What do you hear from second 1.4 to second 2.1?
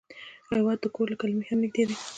هم نږدې دی.